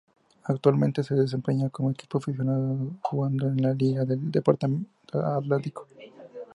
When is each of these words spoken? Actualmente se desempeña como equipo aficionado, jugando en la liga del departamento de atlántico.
Actualmente 0.45 1.03
se 1.03 1.13
desempeña 1.13 1.69
como 1.69 1.91
equipo 1.91 2.17
aficionado, 2.17 2.75
jugando 3.03 3.45
en 3.47 3.61
la 3.61 3.75
liga 3.75 4.03
del 4.03 4.31
departamento 4.31 4.89
de 5.19 5.23
atlántico. 5.23 5.85